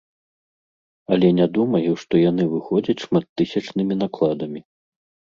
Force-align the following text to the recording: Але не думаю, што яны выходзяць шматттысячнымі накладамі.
Але 1.15 1.27
не 1.39 1.45
думаю, 1.57 1.91
што 2.03 2.13
яны 2.21 2.43
выходзяць 2.53 2.95
шматттысячнымі 3.03 3.93
накладамі. 4.01 4.61